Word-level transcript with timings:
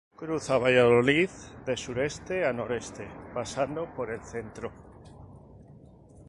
Cruza 0.19 0.55
Valladolid 0.61 1.35
de 1.67 1.75
sudeste 1.81 2.37
a 2.47 2.51
noroeste 2.57 3.05
pasando 3.35 3.85
por 3.95 4.09
el 4.09 4.21
centro. 4.33 4.71